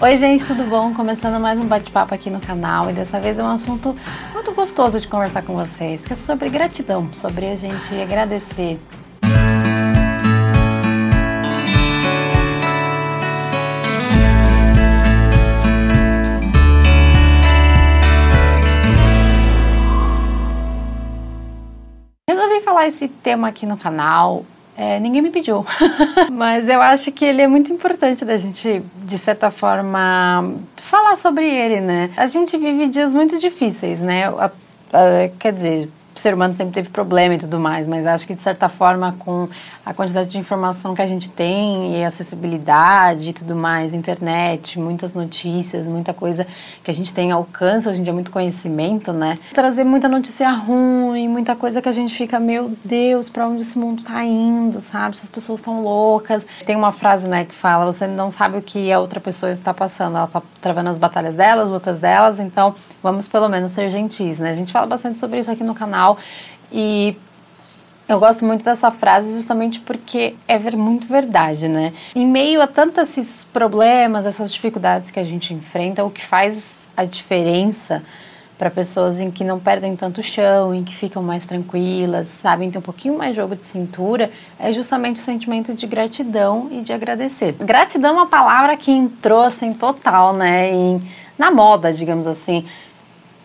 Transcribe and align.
Oi, 0.00 0.16
gente, 0.16 0.44
tudo 0.44 0.62
bom? 0.62 0.94
Começando 0.94 1.40
mais 1.40 1.58
um 1.58 1.66
bate-papo 1.66 2.14
aqui 2.14 2.30
no 2.30 2.38
canal 2.38 2.88
e 2.88 2.92
dessa 2.92 3.18
vez 3.18 3.36
é 3.36 3.42
um 3.42 3.48
assunto 3.48 3.96
muito 4.32 4.52
gostoso 4.52 5.00
de 5.00 5.08
conversar 5.08 5.42
com 5.42 5.54
vocês, 5.54 6.06
que 6.06 6.12
é 6.12 6.16
sobre 6.16 6.48
gratidão, 6.48 7.12
sobre 7.12 7.48
a 7.48 7.56
gente 7.56 8.00
agradecer. 8.00 8.78
Resolvi 22.30 22.60
falar 22.60 22.86
esse 22.86 23.08
tema 23.08 23.48
aqui 23.48 23.66
no 23.66 23.76
canal 23.76 24.44
é, 24.78 25.00
ninguém 25.00 25.20
me 25.20 25.30
pediu, 25.30 25.66
mas 26.30 26.68
eu 26.68 26.80
acho 26.80 27.10
que 27.10 27.24
ele 27.24 27.42
é 27.42 27.48
muito 27.48 27.72
importante 27.72 28.24
da 28.24 28.36
gente, 28.36 28.80
de 29.02 29.18
certa 29.18 29.50
forma, 29.50 30.54
falar 30.76 31.16
sobre 31.16 31.46
ele, 31.46 31.80
né? 31.80 32.10
A 32.16 32.28
gente 32.28 32.56
vive 32.56 32.86
dias 32.86 33.12
muito 33.12 33.40
difíceis, 33.40 33.98
né? 34.00 34.26
quer 35.40 35.52
dizer, 35.52 35.90
o 36.18 36.20
ser 36.20 36.34
humano 36.34 36.52
sempre 36.52 36.74
teve 36.74 36.88
problema 36.90 37.34
e 37.34 37.38
tudo 37.38 37.58
mais, 37.60 37.86
mas 37.86 38.06
acho 38.06 38.26
que 38.26 38.34
de 38.34 38.42
certa 38.42 38.68
forma 38.68 39.14
com 39.18 39.48
a 39.86 39.94
quantidade 39.94 40.28
de 40.28 40.36
informação 40.36 40.94
que 40.94 41.00
a 41.00 41.06
gente 41.06 41.30
tem 41.30 41.96
e 41.96 42.04
acessibilidade 42.04 43.30
e 43.30 43.32
tudo 43.32 43.54
mais, 43.54 43.94
internet, 43.94 44.78
muitas 44.78 45.14
notícias, 45.14 45.86
muita 45.86 46.12
coisa 46.12 46.46
que 46.82 46.90
a 46.90 46.94
gente 46.94 47.14
tem 47.14 47.30
alcance, 47.30 47.88
hoje 47.88 48.00
em 48.00 48.02
dia 48.02 48.12
muito 48.12 48.30
conhecimento, 48.30 49.12
né? 49.12 49.38
Trazer 49.54 49.84
muita 49.84 50.08
notícia 50.08 50.50
ruim, 50.50 51.28
muita 51.28 51.54
coisa 51.54 51.80
que 51.80 51.88
a 51.88 51.92
gente 51.92 52.14
fica, 52.14 52.40
meu 52.40 52.72
Deus, 52.84 53.28
para 53.28 53.46
onde 53.48 53.62
esse 53.62 53.78
mundo 53.78 54.02
tá 54.02 54.24
indo, 54.24 54.80
sabe? 54.80 55.16
Essas 55.16 55.30
pessoas 55.30 55.60
estão 55.60 55.82
loucas. 55.82 56.44
Tem 56.66 56.76
uma 56.76 56.92
frase, 56.92 57.28
né, 57.28 57.44
que 57.44 57.54
fala, 57.54 57.90
você 57.90 58.06
não 58.06 58.30
sabe 58.30 58.58
o 58.58 58.62
que 58.62 58.92
a 58.92 58.98
outra 58.98 59.20
pessoa 59.20 59.52
está 59.52 59.72
passando, 59.72 60.16
ela 60.16 60.26
tá 60.26 60.42
travando 60.60 60.90
as 60.90 60.98
batalhas 60.98 61.36
delas, 61.36 61.68
lutas 61.68 61.98
delas, 61.98 62.40
então 62.40 62.74
vamos 63.02 63.28
pelo 63.28 63.48
menos 63.48 63.72
ser 63.72 63.88
gentis, 63.90 64.38
né? 64.38 64.50
A 64.50 64.56
gente 64.56 64.72
fala 64.72 64.86
bastante 64.86 65.18
sobre 65.18 65.38
isso 65.38 65.50
aqui 65.50 65.62
no 65.62 65.74
canal 65.74 66.07
e 66.70 67.16
eu 68.08 68.18
gosto 68.18 68.42
muito 68.44 68.64
dessa 68.64 68.90
frase 68.90 69.34
justamente 69.34 69.80
porque 69.80 70.34
é 70.46 70.58
muito 70.70 71.06
verdade, 71.06 71.68
né? 71.68 71.92
Em 72.14 72.26
meio 72.26 72.62
a 72.62 72.66
tantos 72.66 73.18
esses 73.18 73.44
problemas, 73.44 74.24
essas 74.24 74.50
dificuldades 74.50 75.10
que 75.10 75.20
a 75.20 75.24
gente 75.24 75.52
enfrenta, 75.52 76.02
o 76.02 76.10
que 76.10 76.24
faz 76.24 76.88
a 76.96 77.04
diferença 77.04 78.02
para 78.58 78.70
pessoas 78.70 79.20
em 79.20 79.30
que 79.30 79.44
não 79.44 79.60
perdem 79.60 79.94
tanto 79.94 80.20
chão, 80.22 80.74
em 80.74 80.82
que 80.82 80.94
ficam 80.94 81.22
mais 81.22 81.46
tranquilas, 81.46 82.26
sabem 82.26 82.70
ter 82.70 82.78
um 82.78 82.82
pouquinho 82.82 83.16
mais 83.16 83.36
jogo 83.36 83.54
de 83.54 83.64
cintura, 83.64 84.30
é 84.58 84.72
justamente 84.72 85.20
o 85.20 85.24
sentimento 85.24 85.72
de 85.74 85.86
gratidão 85.86 86.68
e 86.72 86.80
de 86.80 86.92
agradecer. 86.92 87.52
Gratidão 87.52 88.10
é 88.10 88.12
uma 88.14 88.26
palavra 88.26 88.76
que 88.76 88.90
entrou 88.90 89.42
assim 89.42 89.72
total, 89.72 90.32
né, 90.32 90.72
em, 90.72 91.00
na 91.38 91.52
moda, 91.52 91.92
digamos 91.92 92.26
assim. 92.26 92.64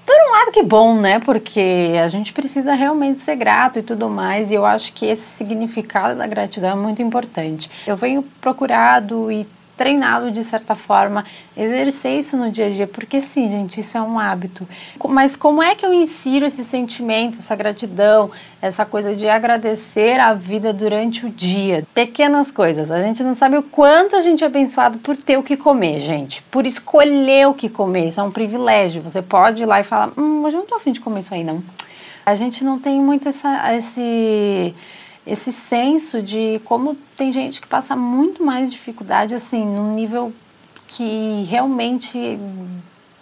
Por 0.06 0.16
um 0.16 0.32
lado, 0.32 0.52
que 0.52 0.64
bom, 0.64 1.00
né? 1.00 1.20
Porque 1.20 1.94
a 2.04 2.08
gente 2.08 2.34
precisa 2.34 2.73
realmente 2.73 3.22
ser 3.22 3.36
grato 3.36 3.80
e 3.80 3.84
tudo 3.84 4.09
mais, 4.09 4.52
e 4.52 4.54
eu 4.54 4.66
acho 4.66 4.94
que 4.94 5.06
esse 5.06 5.26
significado 5.26 6.18
da 6.18 6.28
gratidão 6.28 6.72
é 6.72 6.76
muito 6.76 7.02
importante. 7.02 7.70
Eu 7.88 7.96
venho 7.96 8.24
procurado 8.42 9.31
e 9.31 9.48
treinado 9.76 10.32
de 10.32 10.44
certa 10.44 10.76
forma, 10.76 11.26
exercer 11.58 12.20
isso 12.20 12.38
no 12.38 12.52
dia 12.52 12.68
a 12.68 12.70
dia, 12.70 12.88
porque 12.88 13.20
sim, 13.20 13.50
gente, 13.50 13.80
isso 13.80 13.98
é 13.98 14.02
um 14.02 14.20
hábito. 14.20 14.68
Mas 15.10 15.36
como 15.36 15.62
é 15.62 15.76
que 15.76 15.86
eu 15.86 15.94
insiro 15.94 16.46
esse 16.46 16.64
sentimento, 16.64 17.40
essa 17.40 17.56
gratidão, 17.56 18.32
essa 18.62 18.86
coisa 18.86 19.16
de 19.16 19.28
agradecer 19.28 20.20
a 20.20 20.34
vida 20.34 20.72
durante 20.72 21.26
o 21.26 21.30
dia? 21.30 21.86
Pequenas 21.94 22.52
coisas. 22.52 22.92
A 22.92 23.02
gente 23.02 23.24
não 23.24 23.36
sabe 23.36 23.58
o 23.58 23.64
quanto 23.64 24.16
a 24.16 24.22
gente 24.22 24.44
é 24.44 24.48
abençoado 24.48 25.00
por 25.00 25.18
ter 25.18 25.38
o 25.38 25.44
que 25.44 25.58
comer, 25.58 26.00
gente, 26.00 26.42
por 26.44 26.66
escolher 26.66 27.48
o 27.48 27.54
que 27.54 27.70
comer. 27.70 28.10
Isso 28.10 28.20
é 28.20 28.24
um 28.24 28.32
privilégio. 28.32 29.02
Você 29.02 29.22
pode 29.22 29.64
ir 29.64 29.66
lá 29.66 29.80
e 29.80 29.84
falar: 29.84 30.12
hum, 30.18 30.44
hoje 30.44 30.56
eu 30.56 30.60
não 30.60 30.68
tô 30.68 30.76
afim 30.76 30.92
de 30.92 31.00
comer 31.00 31.20
isso 31.22 31.34
aí, 31.34 31.44
não. 31.44 31.64
A 32.26 32.36
gente 32.36 32.64
não 32.64 32.80
tem 32.80 33.02
muito 33.02 33.28
essa, 33.28 33.76
esse 33.76 34.74
esse 35.25 35.51
senso 35.51 36.22
de 36.22 36.61
como 36.66 36.95
tem 37.17 37.31
gente 37.31 37.61
que 37.61 37.67
passa 37.67 37.95
muito 37.95 38.44
mais 38.44 38.72
dificuldade, 38.72 39.34
assim, 39.34 39.66
num 39.66 39.94
nível 39.94 40.34
que 40.88 41.44
realmente 41.44 42.38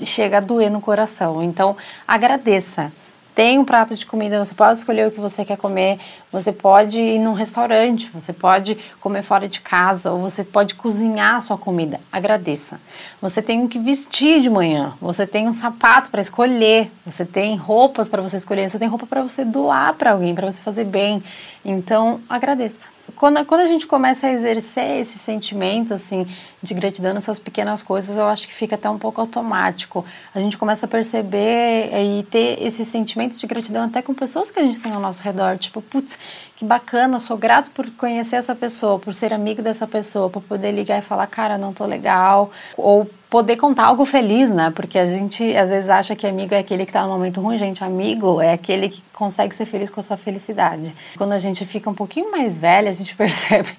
chega 0.04 0.38
a 0.38 0.42
doer 0.42 0.72
no 0.72 0.82
coração. 0.82 1.44
Então, 1.44 1.78
agradeça. 2.08 2.92
Tem 3.34 3.58
um 3.58 3.64
prato 3.64 3.96
de 3.96 4.06
comida, 4.06 4.44
você 4.44 4.54
pode 4.54 4.80
escolher 4.80 5.08
o 5.08 5.12
que 5.12 5.20
você 5.20 5.46
quer 5.46 5.58
comer, 5.58 5.98
você 6.32 6.52
pode 6.52 7.00
ir 7.00 7.18
num 7.18 7.34
restaurante, 7.34 8.10
você 8.14 8.34
pode 8.34 8.78
comer 9.00 9.24
fora 9.24 9.48
de 9.48 9.62
casa, 9.62 10.12
ou 10.12 10.20
você 10.20 10.44
pode 10.44 10.76
cozinhar 10.76 11.38
a 11.38 11.42
sua 11.42 11.58
comida. 11.58 12.00
Agradeça. 12.12 12.80
Você 13.22 13.42
tem 13.42 13.64
o 13.64 13.70
que 13.70 13.80
vestir 13.80 14.42
de 14.42 14.50
manhã, 14.50 14.94
você 15.00 15.26
tem 15.26 15.48
um 15.48 15.54
sapato 15.54 16.10
para 16.10 16.20
escolher, 16.20 16.92
você 17.06 17.26
tem 17.26 17.56
roupas 17.56 18.10
para 18.10 18.22
você 18.22 18.36
escolher, 18.36 18.70
você 18.70 18.78
tem 18.78 18.90
roupa 18.90 19.08
para 19.08 19.22
você 19.22 19.46
doar 19.46 19.94
para 19.94 20.12
alguém, 20.12 20.36
para 20.36 20.52
você 20.52 20.62
fazer 20.62 20.84
bem. 20.84 21.24
Então, 21.64 22.20
agradeça 22.28 22.91
quando, 23.16 23.46
quando 23.46 23.62
a 23.62 23.66
gente 23.68 23.86
começa 23.86 24.28
a 24.28 24.32
exercer 24.32 25.00
esse 25.00 25.20
sentimento, 25.20 25.94
assim, 25.94 26.26
de 26.62 26.74
gratidão 26.74 27.14
nessas 27.14 27.40
pequenas 27.40 27.84
coisas, 27.84 28.18
eu 28.18 28.26
acho 28.26 28.48
que 28.48 28.54
fica 28.54 28.76
até 28.76 28.90
um 28.90 28.98
pouco 28.98 29.22
automático. 29.22 30.04
A 30.34 30.40
gente 30.40 30.58
começa 30.58 30.86
a 30.86 30.90
perceber 30.90 31.90
e 31.94 32.24
ter 32.24 32.62
esse 32.62 32.84
sentimento 32.84 33.38
de 33.38 33.46
gratidão 33.46 33.86
até 33.86 34.02
com 34.02 34.14
pessoas 34.14 34.50
que 34.50 34.60
a 34.60 34.64
gente 34.64 34.80
tem 34.80 34.92
ao 34.92 35.00
nosso 35.00 35.22
redor. 35.22 35.58
Tipo, 35.58 35.82
putz, 35.82 36.18
que 36.56 36.66
bacana, 36.66 37.18
eu 37.18 37.22
sou 37.22 37.38
grato 37.38 37.72
por 37.72 37.90
conhecer 37.92 38.38
essa 38.38 38.56
pessoa, 38.56 38.98
por 38.98 39.14
ser 39.14 39.34
amigo 39.34 39.62
dessa 39.62 39.86
pessoa, 39.86 40.30
por 40.30 40.42
poder 40.42 40.72
ligar 40.72 41.00
e 41.00 41.02
falar, 41.02 41.28
cara, 41.28 41.58
não 41.58 41.74
tô 41.74 41.86
legal. 41.86 42.52
Ou 42.76 43.08
poder 43.32 43.56
contar 43.56 43.86
algo 43.86 44.04
feliz, 44.04 44.50
né? 44.50 44.74
Porque 44.76 45.00
a 45.00 45.08
gente 45.08 45.56
às 45.56 45.70
vezes 45.70 45.90
acha 45.90 46.14
que 46.18 46.28
amigo 46.28 46.54
é 46.54 46.60
aquele 46.60 46.86
que 46.86 46.92
tá 46.92 47.04
no 47.04 47.08
momento 47.08 47.40
ruim, 47.40 47.58
gente. 47.58 47.82
Amigo 47.82 48.42
é 48.42 48.52
aquele 48.52 48.90
que 48.90 49.02
consegue 49.14 49.56
ser 49.56 49.66
feliz 49.66 49.90
com 49.90 50.02
a 50.02 50.04
sua 50.04 50.18
felicidade. 50.18 50.94
Quando 51.18 51.32
a 51.32 51.40
gente 51.40 51.66
fica 51.66 51.90
um 51.90 51.94
pouquinho 51.94 52.30
mais 52.30 52.58
velha, 52.58 52.90
a 52.90 52.94
gente 52.94 53.16
percebe 53.16 53.70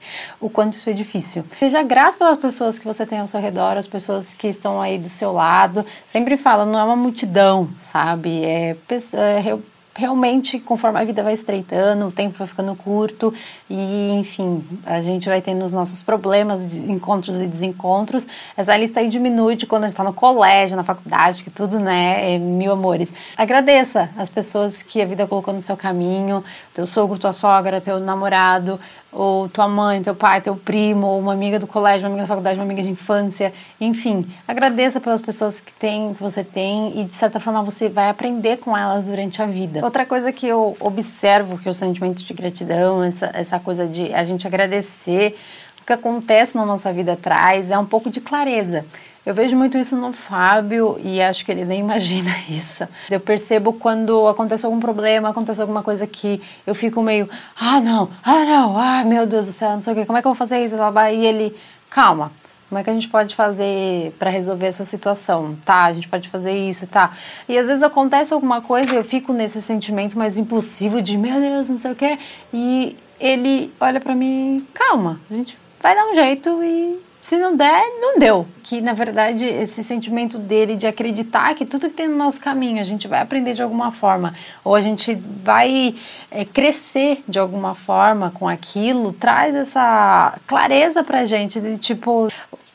o 0.41 0.49
quanto 0.49 0.79
isso 0.79 0.89
é 0.89 0.95
difícil. 0.95 1.45
Seja 1.59 1.83
grato 1.83 2.17
pelas 2.17 2.39
pessoas 2.39 2.79
que 2.79 2.87
você 2.87 3.05
tem 3.05 3.21
ao 3.21 3.27
seu 3.27 3.41
redor, 3.41 3.77
as 3.77 3.87
pessoas 3.87 4.33
que 4.33 4.49
estão 4.49 4.81
aí 4.81 4.99
do 4.99 5.11
seu 5.11 5.33
lado. 5.33 5.85
Sempre 6.07 6.39
falo, 6.39 6.65
não 6.65 6.79
é 6.79 6.85
uma 6.85 6.97
multidão, 6.97 7.69
sabe? 7.93 8.43
É, 8.43 8.75
é 9.13 9.59
realmente, 9.95 10.59
conforme 10.59 10.99
a 10.99 11.05
vida 11.05 11.23
vai 11.23 11.35
estreitando, 11.35 12.07
o 12.07 12.13
tempo 12.13 12.39
vai 12.39 12.47
ficando 12.47 12.75
curto 12.75 13.33
e, 13.69 14.11
enfim, 14.13 14.65
a 14.87 15.03
gente 15.03 15.29
vai 15.29 15.43
tendo 15.43 15.65
os 15.65 15.73
nossos 15.73 16.03
problemas, 16.03 16.65
encontros 16.85 17.41
e 17.41 17.47
desencontros. 17.47 18.27
Essa 18.57 18.77
lista 18.77 19.01
aí 19.01 19.09
diminui 19.09 19.57
de 19.57 19.67
quando 19.67 19.85
a 19.85 19.87
gente 19.89 19.95
está 19.95 20.05
no 20.05 20.13
colégio, 20.13 20.77
na 20.77 20.85
faculdade, 20.85 21.45
que 21.45 21.51
tudo, 21.51 21.79
né, 21.79 22.35
é 22.35 22.39
mil 22.39 22.73
amores. 22.73 23.13
Agradeça 23.37 24.09
as 24.17 24.29
pessoas 24.29 24.83
que 24.83 25.03
a 25.03 25.07
vida 25.07 25.27
colocou 25.27 25.53
no 25.53 25.61
seu 25.61 25.77
caminho, 25.77 26.43
teu 26.73 26.87
sogro, 26.87 27.19
tua 27.19 27.33
sogra, 27.33 27.81
teu 27.81 28.01
namorado, 28.01 28.81
ou 29.13 29.47
tua 29.49 29.69
mãe, 29.69 30.03
teu 30.03 30.15
pai, 30.15 30.41
teu 30.41 30.57
primo, 30.57 31.07
ou 31.07 31.21
uma 31.21 31.35
amiga 31.35 31.59
do 31.59 31.67
colégio, 31.67 32.07
uma 32.07 32.09
amiga 32.09 32.23
da 32.23 32.29
faculdade, 32.29 32.59
uma 32.59 32.65
amiga 32.65 32.83
de 32.83 32.89
infância, 32.89 33.53
enfim, 33.79 34.27
agradeça 34.49 35.01
pelas 35.01 35.21
pessoas 35.21 35.61
que 35.61 35.73
tem, 35.75 36.15
que 36.15 36.23
você 36.23 36.43
tem 36.43 36.99
e 36.99 37.05
de 37.05 37.15
certa 37.15 37.39
forma 37.39 37.63
você 37.63 37.91
vai 37.91 38.09
aprender 38.09 38.57
com 38.57 38.77
elas 38.77 39.05
durante 39.05 39.43
a 39.43 39.47
vida. 39.47 39.82
Outra 39.83 40.07
coisa 40.07 40.31
que 40.33 40.47
eu 40.47 40.77
observo 40.79 41.59
que 41.59 41.67
é 41.67 41.71
o 41.71 41.75
sentimento 41.75 42.23
de 42.23 42.33
gratidão, 42.33 43.03
essa, 43.03 43.31
essa 43.35 43.59
coisa 43.59 43.85
de 43.85 44.15
a 44.15 44.23
gente 44.23 44.47
agradecer 44.47 45.37
o 45.81 45.85
que 45.85 45.93
acontece 45.93 46.57
na 46.57 46.65
nossa 46.65 46.93
vida 46.93 47.19
traz 47.21 47.71
é 47.71 47.77
um 47.77 47.85
pouco 47.85 48.09
de 48.09 48.21
clareza. 48.21 48.87
Eu 49.27 49.35
vejo 49.35 49.57
muito 49.57 49.77
isso 49.77 49.97
no 49.97 50.13
Fábio 50.13 50.99
e 51.03 51.21
acho 51.21 51.45
que 51.45 51.51
ele 51.51 51.65
nem 51.65 51.81
imagina 51.83 52.31
isso. 52.49 52.87
Eu 53.11 53.19
percebo 53.19 53.73
quando 53.73 54.29
acontece 54.29 54.65
algum 54.65 54.79
problema, 54.79 55.31
acontece 55.31 55.61
alguma 55.61 55.83
coisa 55.83 56.07
que 56.07 56.41
eu 56.65 56.77
fico 56.77 57.03
meio, 57.03 57.29
ah 57.61 57.81
não, 57.81 58.09
ah 58.23 58.45
não, 58.45 58.79
ah 58.79 59.03
meu 59.05 59.27
Deus 59.27 59.47
do 59.47 59.53
céu, 59.53 59.71
não 59.71 59.83
sei 59.83 59.93
o 59.93 59.97
que, 59.97 60.07
como 60.07 60.17
é 60.17 60.23
que 60.23 60.29
eu 60.29 60.33
vou 60.33 60.39
fazer 60.39 60.65
isso? 60.65 60.77
E 61.13 61.27
ele, 61.27 61.57
calma, 61.91 62.31
como 62.73 62.79
é 62.79 62.83
que 62.85 62.89
a 62.89 62.95
gente 62.95 63.09
pode 63.11 63.35
fazer 63.35 64.15
para 64.19 64.31
resolver 64.31 64.65
essa 64.65 64.83
situação? 64.83 65.55
Tá, 65.63 65.85
a 65.85 65.93
gente 65.93 66.09
pode 66.09 66.31
fazer 66.31 66.53
isso, 66.53 66.87
tá. 66.87 67.15
E 67.47 67.59
às 67.59 67.67
vezes 67.67 67.83
acontece 67.83 68.33
alguma 68.33 68.63
coisa 68.63 68.95
e 68.95 68.97
eu 68.97 69.05
fico 69.05 69.31
nesse 69.31 69.61
sentimento 69.61 70.17
mais 70.17 70.39
impulsivo 70.39 71.03
de, 71.03 71.19
meu 71.19 71.39
Deus, 71.39 71.69
não 71.69 71.77
sei 71.77 71.93
o 71.93 71.95
que, 71.95 72.19
e 72.51 72.97
ele 73.21 73.71
olha 73.79 74.01
para 74.01 74.15
mim, 74.15 74.67
calma, 74.73 75.21
a 75.31 75.35
gente 75.35 75.59
vai 75.83 75.95
dar 75.95 76.07
um 76.07 76.15
jeito 76.15 76.65
e 76.65 76.99
se 77.23 77.39
não 77.39 77.57
der, 77.57 77.85
não 78.01 78.19
deu. 78.19 78.47
Que 78.65 78.81
na 78.81 78.93
verdade 78.93 79.45
esse 79.45 79.85
sentimento 79.85 80.37
dele 80.39 80.75
de 80.75 80.89
acreditar 80.89 81.55
que 81.55 81.65
tudo 81.65 81.89
que 81.89 81.95
tem 81.95 82.09
no 82.09 82.17
nosso 82.17 82.41
caminho 82.41 82.81
a 82.81 82.85
gente 82.85 83.07
vai 83.07 83.21
aprender 83.21 83.55
de 83.55 83.63
alguma 83.63 83.93
forma, 83.93 84.35
ou 84.65 84.75
a 84.75 84.81
gente 84.81 85.15
vai 85.15 85.95
é, 86.31 86.45
crescer 86.45 87.23
de 87.29 87.39
alguma 87.39 87.77
forma 87.77 88.31
com 88.31 88.49
aquilo, 88.49 89.13
traz 89.13 89.55
essa 89.55 90.37
clareza 90.49 91.05
pra 91.05 91.25
gente 91.25 91.61
de 91.61 91.79
tipo, 91.79 92.29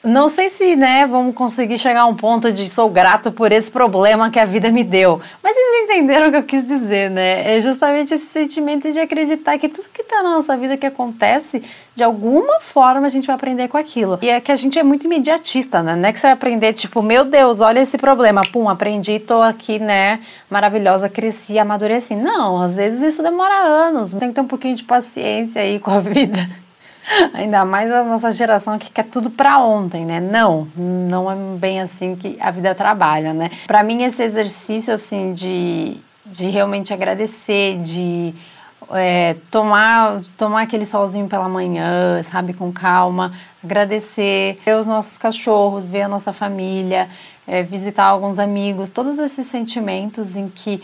não 0.08 0.30
sei 0.30 0.50
se, 0.50 0.76
né, 0.76 1.06
vamos 1.06 1.36
conseguir 1.36 1.78
chegar 1.78 2.02
a 2.02 2.06
um 2.06 2.16
ponto 2.16 2.52
de 2.52 2.70
sou 2.70 2.90
grato 2.90 3.32
por 3.32 3.52
esse 3.52 3.70
problema 3.70 4.30
que 4.30 4.40
a 4.40 4.46
vida 4.46 4.72
me 4.72 4.84
deu. 4.84 5.22
Mas 5.44 5.54
vocês 5.54 5.84
entenderam 5.84 6.28
o 6.30 6.32
que 6.32 6.38
eu 6.38 6.44
quis 6.44 6.66
dizer, 6.66 7.12
né? 7.12 7.58
É 7.58 7.62
justamente 7.62 8.14
esse 8.14 8.26
sentimento 8.26 8.92
de 8.92 9.00
acreditar 9.00 9.58
que 9.58 9.68
tudo 9.68 9.90
que 9.94 10.02
está 10.02 10.24
na 10.24 10.30
nossa 10.32 10.56
vida 10.56 10.78
que 10.78 10.86
acontece, 10.86 11.62
de 11.94 12.04
alguma 12.04 12.62
forma 12.62 13.08
a 13.08 13.10
gente 13.10 13.28
vai 13.28 13.36
aprender 13.36 13.68
com 13.68 13.78
aquilo. 13.78 14.18
E 14.22 14.30
é 14.30 14.40
que 14.40 14.52
a 14.52 14.56
gente 14.56 14.80
é 14.80 14.84
muito 14.84 15.06
imediatista, 15.06 15.84
né? 15.84 15.96
Não 15.96 16.08
é 16.08 16.14
que 16.14 16.20
você 16.20 16.28
vai 16.28 16.34
aprender, 16.34 16.72
tipo, 16.72 17.02
meu 17.02 17.26
Deus, 17.26 17.60
olha 17.60 17.82
esse 17.82 17.98
problema, 17.98 18.44
pum, 18.52 18.70
aprendi, 18.70 19.20
tô 19.20 19.42
aqui, 19.42 19.78
né, 19.78 20.20
maravilhosa, 20.50 21.10
cresci, 21.10 21.60
amadureci. 21.60 22.16
Não, 22.16 22.62
às 22.62 22.76
vezes 22.76 23.02
isso 23.02 23.22
demora 23.22 23.56
anos. 23.56 24.14
Tem 24.14 24.30
que 24.30 24.36
ter 24.36 24.42
um 24.42 24.48
pouquinho 24.48 24.76
de 24.76 24.84
paciência 24.84 25.62
aí 25.62 25.80
com 25.80 25.92
a 25.92 26.00
vida. 26.02 26.48
Ainda 27.34 27.64
mais 27.64 27.92
a 27.92 28.04
nossa 28.04 28.32
geração 28.32 28.78
que 28.78 28.92
quer 28.92 29.06
tudo 29.06 29.30
para 29.30 29.60
ontem, 29.60 30.06
né? 30.06 30.20
Não, 30.20 30.68
não 30.76 31.32
é 31.32 31.36
bem 31.58 31.82
assim 31.82 32.16
que 32.16 32.38
a 32.40 32.52
vida 32.52 32.76
trabalha, 32.76 33.34
né? 33.34 33.50
Para 33.66 33.84
mim 33.84 34.04
esse 34.04 34.22
exercício 34.22 34.94
assim 34.94 35.34
de, 35.34 35.98
de 36.26 36.50
realmente 36.50 36.94
agradecer, 36.94 37.80
de 37.80 38.36
é, 38.92 39.36
tomar, 39.50 40.22
tomar 40.38 40.62
aquele 40.62 40.86
solzinho 40.86 41.28
pela 41.28 41.50
manhã, 41.50 42.22
sabe, 42.24 42.54
com 42.54 42.72
calma, 42.72 43.34
agradecer, 43.64 44.60
ver 44.66 44.76
os 44.76 44.88
nossos 44.88 45.18
cachorros, 45.18 45.90
ver 45.90 46.04
a 46.04 46.08
nossa 46.08 46.32
família, 46.32 47.10
é, 47.48 47.64
visitar 47.64 48.06
alguns 48.06 48.40
amigos, 48.40 48.90
todos 48.90 49.18
esses 49.20 49.48
sentimentos 49.48 50.36
em 50.36 50.48
que 50.48 50.82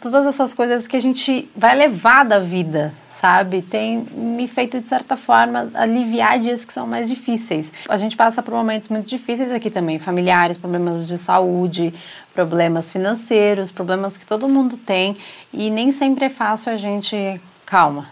todas 0.00 0.24
essas 0.24 0.54
coisas 0.54 0.86
que 0.86 0.96
a 0.96 1.00
gente 1.00 1.50
vai 1.54 1.76
levar 1.76 2.24
da 2.24 2.38
vida, 2.38 2.94
sabe? 3.20 3.62
Tem 3.62 3.98
me 3.98 4.46
feito, 4.48 4.80
de 4.80 4.88
certa 4.88 5.16
forma, 5.16 5.70
aliviar 5.74 6.38
dias 6.38 6.64
que 6.64 6.72
são 6.72 6.86
mais 6.86 7.08
difíceis. 7.08 7.72
A 7.88 7.96
gente 7.96 8.16
passa 8.16 8.42
por 8.42 8.52
momentos 8.52 8.88
muito 8.88 9.08
difíceis 9.08 9.50
aqui 9.52 9.70
também, 9.70 9.98
familiares, 9.98 10.56
problemas 10.56 11.06
de 11.06 11.18
saúde, 11.18 11.94
problemas 12.34 12.92
financeiros, 12.92 13.70
problemas 13.70 14.18
que 14.18 14.26
todo 14.26 14.48
mundo 14.48 14.76
tem 14.76 15.16
e 15.52 15.70
nem 15.70 15.92
sempre 15.92 16.26
é 16.26 16.28
fácil 16.28 16.72
a 16.72 16.76
gente. 16.76 17.40
Calma. 17.64 18.08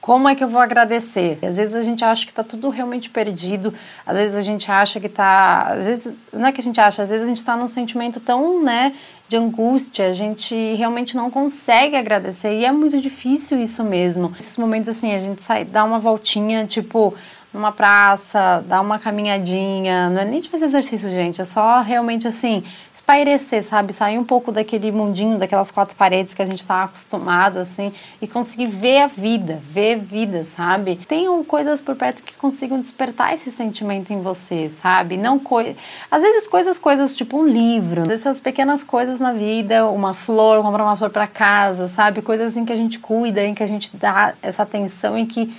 Como 0.00 0.28
é 0.28 0.34
que 0.34 0.42
eu 0.42 0.48
vou 0.48 0.60
agradecer? 0.60 1.38
Às 1.42 1.56
vezes 1.56 1.74
a 1.74 1.82
gente 1.82 2.02
acha 2.02 2.24
que 2.24 2.32
está 2.32 2.42
tudo 2.42 2.70
realmente 2.70 3.10
perdido, 3.10 3.72
às 4.06 4.16
vezes 4.16 4.36
a 4.36 4.40
gente 4.40 4.70
acha 4.70 4.98
que 4.98 5.06
está. 5.06 5.66
Às 5.68 5.86
vezes, 5.86 6.14
não 6.32 6.48
é 6.48 6.52
que 6.52 6.60
a 6.60 6.64
gente 6.64 6.80
acha, 6.80 7.02
às 7.02 7.10
vezes 7.10 7.24
a 7.24 7.28
gente 7.28 7.36
está 7.36 7.54
num 7.54 7.68
sentimento 7.68 8.18
tão, 8.18 8.62
né, 8.62 8.94
de 9.30 9.36
angústia, 9.36 10.06
a 10.06 10.12
gente 10.12 10.56
realmente 10.74 11.14
não 11.14 11.30
consegue 11.30 11.94
agradecer 11.94 12.52
e 12.58 12.64
é 12.64 12.72
muito 12.72 13.00
difícil 13.00 13.60
isso 13.60 13.84
mesmo. 13.84 14.34
Esses 14.36 14.56
momentos 14.58 14.88
assim, 14.88 15.14
a 15.14 15.20
gente 15.20 15.40
sai, 15.40 15.64
dá 15.64 15.84
uma 15.84 16.00
voltinha, 16.00 16.66
tipo, 16.66 17.14
numa 17.52 17.72
praça, 17.72 18.64
dar 18.66 18.80
uma 18.80 18.98
caminhadinha, 18.98 20.08
não 20.08 20.20
é 20.20 20.24
nem 20.24 20.40
de 20.40 20.48
fazer 20.48 20.66
exercício, 20.66 21.10
gente, 21.10 21.40
é 21.40 21.44
só 21.44 21.80
realmente 21.80 22.28
assim, 22.28 22.62
espairecer, 22.94 23.64
sabe? 23.64 23.92
Sair 23.92 24.18
um 24.18 24.24
pouco 24.24 24.52
daquele 24.52 24.92
mundinho, 24.92 25.36
daquelas 25.36 25.70
quatro 25.70 25.96
paredes 25.96 26.32
que 26.32 26.42
a 26.42 26.44
gente 26.44 26.60
está 26.60 26.84
acostumado, 26.84 27.58
assim, 27.58 27.92
e 28.22 28.28
conseguir 28.28 28.66
ver 28.66 29.02
a 29.02 29.06
vida, 29.08 29.58
ver 29.64 29.98
vida, 29.98 30.44
sabe? 30.44 30.94
Tenham 31.08 31.42
coisas 31.42 31.80
por 31.80 31.96
perto 31.96 32.22
que 32.22 32.36
consigam 32.36 32.80
despertar 32.80 33.34
esse 33.34 33.50
sentimento 33.50 34.12
em 34.12 34.20
você, 34.20 34.68
sabe? 34.68 35.16
Não 35.16 35.38
coi... 35.38 35.76
Às 36.08 36.22
vezes 36.22 36.46
coisas, 36.46 36.78
coisas 36.78 37.16
tipo 37.16 37.36
um 37.36 37.46
livro, 37.46 38.10
essas 38.10 38.38
pequenas 38.38 38.84
coisas 38.84 39.18
na 39.18 39.32
vida, 39.32 39.88
uma 39.88 40.14
flor, 40.14 40.62
comprar 40.62 40.84
uma 40.84 40.96
flor 40.96 41.10
para 41.10 41.26
casa, 41.26 41.88
sabe? 41.88 42.22
Coisas 42.22 42.56
em 42.56 42.64
que 42.64 42.72
a 42.72 42.76
gente 42.76 43.00
cuida, 43.00 43.42
em 43.42 43.54
que 43.54 43.62
a 43.62 43.66
gente 43.66 43.90
dá 43.96 44.34
essa 44.40 44.62
atenção, 44.62 45.18
em 45.18 45.26
que 45.26 45.52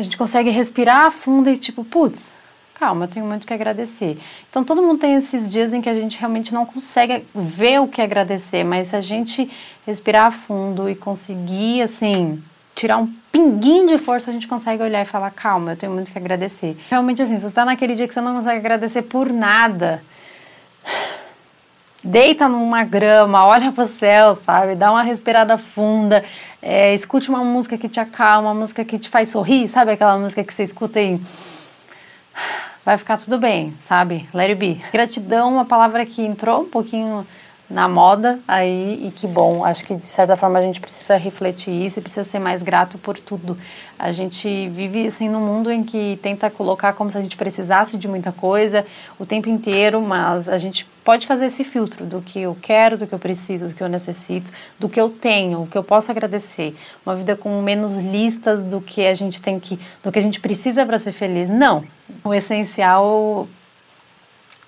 a 0.00 0.02
gente 0.02 0.16
consegue 0.16 0.50
respirar 0.50 1.10
fundo 1.10 1.48
e 1.48 1.56
tipo, 1.56 1.84
putz, 1.84 2.34
calma, 2.74 3.04
eu 3.04 3.08
tenho 3.08 3.26
muito 3.26 3.46
que 3.46 3.52
agradecer. 3.52 4.18
Então 4.48 4.64
todo 4.64 4.82
mundo 4.82 4.98
tem 4.98 5.14
esses 5.14 5.50
dias 5.50 5.72
em 5.72 5.80
que 5.80 5.88
a 5.88 5.94
gente 5.94 6.18
realmente 6.18 6.52
não 6.52 6.64
consegue 6.64 7.24
ver 7.34 7.80
o 7.80 7.86
que 7.86 8.00
agradecer, 8.00 8.64
mas 8.64 8.88
se 8.88 8.96
a 8.96 9.00
gente 9.00 9.48
respirar 9.86 10.32
fundo 10.32 10.88
e 10.88 10.94
conseguir 10.94 11.82
assim 11.82 12.42
tirar 12.74 12.96
um 12.96 13.12
pinguinho 13.30 13.86
de 13.88 13.98
força, 13.98 14.30
a 14.30 14.32
gente 14.32 14.48
consegue 14.48 14.82
olhar 14.82 15.02
e 15.02 15.04
falar, 15.04 15.30
calma, 15.30 15.72
eu 15.72 15.76
tenho 15.76 15.92
muito 15.92 16.10
que 16.10 16.18
agradecer. 16.18 16.76
Realmente 16.88 17.20
assim, 17.20 17.36
se 17.36 17.42
você 17.42 17.48
está 17.48 17.64
naquele 17.64 17.94
dia 17.94 18.08
que 18.08 18.14
você 18.14 18.20
não 18.22 18.34
consegue 18.34 18.58
agradecer 18.58 19.02
por 19.02 19.30
nada, 19.30 20.02
deita 22.02 22.48
numa 22.48 22.84
grama, 22.84 23.44
olha 23.44 23.72
para 23.72 23.84
o 23.84 23.88
céu, 23.88 24.34
sabe? 24.34 24.74
Dá 24.74 24.90
uma 24.90 25.02
respirada 25.02 25.58
funda, 25.58 26.24
é, 26.62 26.94
escute 26.94 27.28
uma 27.28 27.44
música 27.44 27.76
que 27.76 27.88
te 27.88 28.00
acalma, 28.00 28.50
uma 28.50 28.60
música 28.60 28.84
que 28.84 28.98
te 28.98 29.08
faz 29.08 29.28
sorrir, 29.28 29.68
sabe 29.68 29.92
aquela 29.92 30.18
música 30.18 30.42
que 30.42 30.52
você 30.52 30.62
escuta 30.62 31.00
e 31.00 31.20
vai 32.84 32.96
ficar 32.96 33.18
tudo 33.18 33.38
bem, 33.38 33.74
sabe? 33.86 34.28
Let 34.34 34.50
it 34.50 34.54
be. 34.54 34.80
Gratidão, 34.92 35.52
uma 35.52 35.64
palavra 35.64 36.04
que 36.06 36.22
entrou 36.22 36.62
um 36.62 36.68
pouquinho 36.68 37.26
na 37.70 37.88
moda 37.88 38.40
aí 38.48 39.06
e 39.06 39.10
que 39.12 39.28
bom. 39.28 39.64
Acho 39.64 39.84
que 39.84 39.94
de 39.94 40.06
certa 40.06 40.36
forma 40.36 40.58
a 40.58 40.62
gente 40.62 40.80
precisa 40.80 41.16
refletir 41.16 41.70
isso 41.70 42.00
e 42.00 42.02
precisa 42.02 42.24
ser 42.24 42.40
mais 42.40 42.62
grato 42.62 42.98
por 42.98 43.18
tudo. 43.18 43.56
A 43.96 44.10
gente 44.10 44.68
vive 44.70 45.06
assim 45.06 45.28
num 45.28 45.40
mundo 45.40 45.70
em 45.70 45.84
que 45.84 46.18
tenta 46.20 46.50
colocar 46.50 46.94
como 46.94 47.10
se 47.10 47.16
a 47.16 47.22
gente 47.22 47.36
precisasse 47.36 47.96
de 47.96 48.08
muita 48.08 48.32
coisa 48.32 48.84
o 49.18 49.24
tempo 49.24 49.48
inteiro, 49.48 50.02
mas 50.02 50.48
a 50.48 50.58
gente 50.58 50.84
pode 51.10 51.26
fazer 51.26 51.46
esse 51.46 51.64
filtro 51.64 52.06
do 52.06 52.22
que 52.22 52.38
eu 52.38 52.56
quero, 52.62 52.96
do 52.96 53.04
que 53.04 53.12
eu 53.12 53.18
preciso, 53.18 53.66
do 53.66 53.74
que 53.74 53.82
eu 53.82 53.88
necessito, 53.88 54.52
do 54.78 54.88
que 54.88 55.00
eu 55.00 55.08
tenho, 55.08 55.62
o 55.62 55.66
que 55.66 55.76
eu 55.76 55.82
posso 55.82 56.08
agradecer. 56.08 56.72
Uma 57.04 57.16
vida 57.16 57.34
com 57.34 57.60
menos 57.60 57.96
listas 57.96 58.62
do 58.62 58.80
que 58.80 59.04
a 59.04 59.12
gente 59.12 59.42
tem 59.42 59.58
que, 59.58 59.76
do 60.04 60.12
que 60.12 60.20
a 60.20 60.22
gente 60.22 60.38
precisa 60.38 60.86
para 60.86 61.00
ser 61.00 61.10
feliz. 61.10 61.48
Não. 61.48 61.82
O 62.22 62.32
essencial 62.32 63.48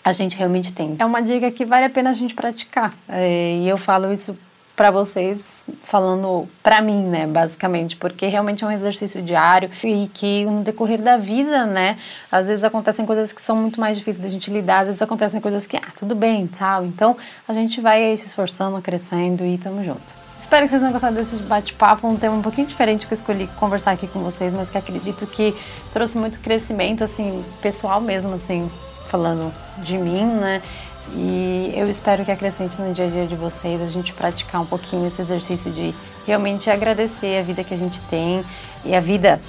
a 0.02 0.12
gente 0.12 0.36
realmente 0.36 0.72
tem. 0.72 0.96
É 0.98 1.06
uma 1.06 1.22
dica 1.22 1.48
que 1.52 1.64
vale 1.64 1.84
a 1.84 1.90
pena 1.90 2.10
a 2.10 2.12
gente 2.12 2.34
praticar. 2.34 2.92
É, 3.08 3.58
e 3.58 3.68
eu 3.68 3.78
falo 3.78 4.12
isso 4.12 4.36
para 4.82 4.90
vocês, 4.90 5.64
falando 5.84 6.48
para 6.60 6.82
mim, 6.82 7.04
né, 7.04 7.24
basicamente, 7.24 7.94
porque 7.94 8.26
realmente 8.26 8.64
é 8.64 8.66
um 8.66 8.70
exercício 8.72 9.22
diário 9.22 9.70
e 9.84 10.10
que 10.12 10.44
no 10.44 10.64
decorrer 10.64 11.00
da 11.00 11.16
vida, 11.16 11.64
né, 11.64 11.96
às 12.32 12.48
vezes 12.48 12.64
acontecem 12.64 13.06
coisas 13.06 13.32
que 13.32 13.40
são 13.40 13.54
muito 13.54 13.80
mais 13.80 13.96
difíceis 13.96 14.24
da 14.24 14.28
gente 14.28 14.50
lidar, 14.50 14.80
às 14.80 14.86
vezes 14.86 15.00
acontecem 15.00 15.40
coisas 15.40 15.68
que, 15.68 15.76
ah, 15.76 15.92
tudo 15.94 16.16
bem, 16.16 16.50
sabe? 16.52 16.88
Então 16.88 17.16
a 17.46 17.54
gente 17.54 17.80
vai 17.80 18.16
se 18.16 18.26
esforçando, 18.26 18.82
crescendo 18.82 19.44
e 19.44 19.56
tamo 19.56 19.84
junto. 19.84 20.02
Espero 20.36 20.64
que 20.64 20.70
vocês 20.70 20.80
tenham 20.80 20.92
gostado 20.92 21.14
desse 21.14 21.36
bate-papo, 21.36 22.08
um 22.08 22.16
tema 22.16 22.34
um 22.34 22.42
pouquinho 22.42 22.66
diferente 22.66 23.06
que 23.06 23.12
eu 23.12 23.16
escolhi 23.16 23.46
conversar 23.60 23.92
aqui 23.92 24.08
com 24.08 24.18
vocês, 24.18 24.52
mas 24.52 24.68
que 24.68 24.78
acredito 24.78 25.28
que 25.28 25.54
trouxe 25.92 26.18
muito 26.18 26.40
crescimento, 26.40 27.04
assim, 27.04 27.44
pessoal 27.62 28.00
mesmo, 28.00 28.34
assim, 28.34 28.68
falando 29.06 29.54
de 29.78 29.96
mim, 29.96 30.24
né? 30.24 30.60
E 31.10 31.72
eu 31.74 31.90
espero 31.90 32.24
que 32.24 32.30
acrescente 32.30 32.80
no 32.80 32.92
dia 32.92 33.06
a 33.06 33.10
dia 33.10 33.26
de 33.26 33.34
vocês 33.34 33.80
a 33.80 33.86
gente 33.86 34.12
praticar 34.12 34.60
um 34.60 34.66
pouquinho 34.66 35.06
esse 35.06 35.20
exercício 35.20 35.70
de 35.70 35.94
realmente 36.26 36.70
agradecer 36.70 37.38
a 37.38 37.42
vida 37.42 37.64
que 37.64 37.74
a 37.74 37.76
gente 37.76 38.00
tem 38.02 38.44
e 38.84 38.94
a 38.94 39.00
vida. 39.00 39.40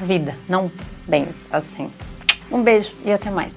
Vida, 0.00 0.36
não 0.48 0.70
bens 1.06 1.36
assim. 1.50 1.90
Um 2.50 2.62
beijo 2.62 2.92
e 3.04 3.12
até 3.12 3.30
mais. 3.30 3.52